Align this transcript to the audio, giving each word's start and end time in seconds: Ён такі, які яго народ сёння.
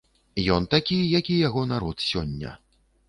Ён 0.53 0.63
такі, 0.71 0.97
які 1.19 1.37
яго 1.47 1.63
народ 1.73 1.97
сёння. 2.09 2.59